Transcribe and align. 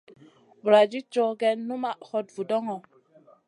Vuladid 0.63 1.05
cow 1.13 1.31
gèh 1.39 1.57
numaʼ 1.67 1.97
hot 2.09 2.27
vudoŋo. 2.35 2.75